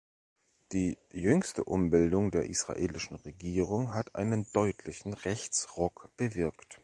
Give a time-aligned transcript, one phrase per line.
[0.71, 6.79] Die jüngste Umbildung der israelischen Regierung hat einen deutlichen Rechtsruck bewirkt.